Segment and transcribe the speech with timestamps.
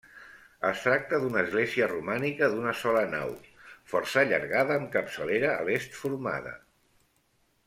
[0.67, 3.35] Es tracta d’una església romànica d’una sola nau,
[3.93, 6.57] força allargada amb capçalera a l'est formada.